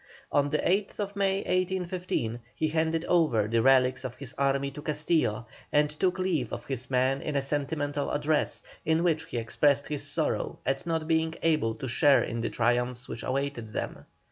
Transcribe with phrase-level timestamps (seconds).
[0.31, 5.45] On the 8th May, 1815, he handed over the relics of his army to Castillo,
[5.71, 10.01] and took leave of his men in a sentimental address, in which he expressed his
[10.03, 14.05] sorrow at not being able to share in the triumphs which awaited them.